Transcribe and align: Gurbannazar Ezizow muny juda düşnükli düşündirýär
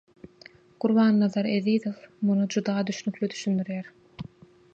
Gurbannazar 0.85 1.49
Ezizow 1.57 1.99
muny 2.31 2.43
juda 2.57 2.79
düşnükli 2.91 3.31
düşündirýär 3.37 3.93